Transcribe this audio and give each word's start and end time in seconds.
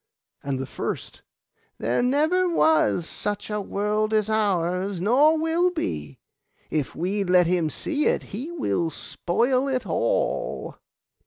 And 0.41 0.57
the 0.57 0.65
first, 0.65 1.21
'There 1.77 2.01
never 2.01 2.49
was 2.49 3.05
such 3.05 3.51
a 3.51 3.61
world 3.61 4.15
as 4.15 4.31
ours, 4.31 4.99
nor 4.99 5.37
will 5.37 5.69
be; 5.69 6.17
if 6.71 6.95
we 6.95 7.23
let 7.23 7.45
him 7.45 7.69
see 7.69 8.07
it, 8.07 8.23
he 8.33 8.49
will 8.49 8.89
spoil 8.89 9.67
it 9.67 9.85
all. 9.85 10.77